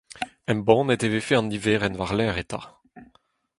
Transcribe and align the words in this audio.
Embannet 0.51 1.05
e 1.05 1.07
vefe 1.13 1.35
en 1.39 1.47
niverenn 1.51 1.99
war-lerc'h 1.99 2.41
eta. 2.43 2.59